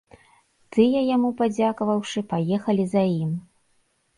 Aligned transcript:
Тыя, 0.77 1.03
яму 1.15 1.29
падзякаваўшы, 1.41 2.25
паехалі 2.33 2.83
за 2.95 3.05
ім. 3.23 3.31